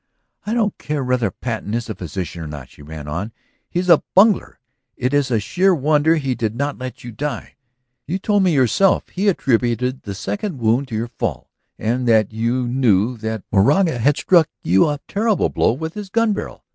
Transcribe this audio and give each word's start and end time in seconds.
"I 0.47 0.55
don't 0.55 0.75
care 0.79 1.03
whether 1.03 1.29
Patten 1.29 1.75
is 1.75 1.87
a 1.87 1.93
physician 1.93 2.41
or 2.41 2.47
not," 2.47 2.69
she 2.69 2.81
ran 2.81 3.07
on. 3.07 3.31
"He 3.69 3.79
is 3.79 3.87
a 3.87 4.01
bungler. 4.15 4.59
It 4.97 5.13
is 5.13 5.29
a 5.29 5.39
sheer 5.39 5.75
wonder 5.75 6.15
he 6.15 6.33
did 6.33 6.55
not 6.55 6.79
let 6.79 7.03
you 7.03 7.11
die. 7.11 7.53
You 8.07 8.17
told 8.17 8.41
me 8.41 8.51
yourself 8.51 9.05
that 9.05 9.11
he 9.13 9.27
attributed 9.27 10.01
the 10.01 10.15
second 10.15 10.57
wound 10.57 10.87
to 10.87 10.95
your 10.95 11.11
fall 11.19 11.51
and 11.77 12.07
that 12.07 12.33
you 12.33 12.67
knew 12.67 13.15
that 13.17 13.43
Moraga 13.51 13.99
had 13.99 14.17
struck 14.17 14.49
you 14.63 14.87
a 14.89 14.99
terrible 15.07 15.49
blow 15.49 15.71
with 15.73 15.93
his 15.93 16.09
gun 16.09 16.33
barrel. 16.33 16.65